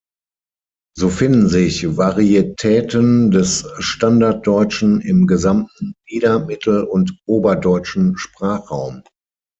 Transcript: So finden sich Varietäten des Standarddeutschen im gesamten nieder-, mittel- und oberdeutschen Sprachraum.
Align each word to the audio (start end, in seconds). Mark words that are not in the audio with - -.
So 0.97 1.09
finden 1.09 1.47
sich 1.47 1.95
Varietäten 1.95 3.29
des 3.29 3.67
Standarddeutschen 3.77 4.99
im 4.99 5.27
gesamten 5.27 5.93
nieder-, 6.09 6.43
mittel- 6.43 6.85
und 6.85 7.19
oberdeutschen 7.27 8.17
Sprachraum. 8.17 9.03